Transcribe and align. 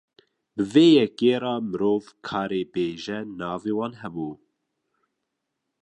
Bi 0.57 0.63
vê 0.71 0.85
yekê 0.97 1.33
re 1.43 1.55
mirov 1.69 2.03
karê 2.27 2.61
bêje 2.73 3.17
navê 3.37 3.71
wan 3.77 3.93
hebû. 4.01 4.29